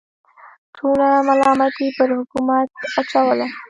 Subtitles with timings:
[0.75, 2.67] ټوله ملامتي پر حکومت
[2.99, 3.47] اچوله.